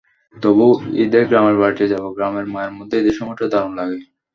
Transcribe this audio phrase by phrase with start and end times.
[0.35, 0.73] তবুও,
[1.03, 3.99] ঈদে গ্রামের বাড়ি যাব, গ্রামের মায়ার মধ্যে ঈদের সময়টা দারুণ লাগে।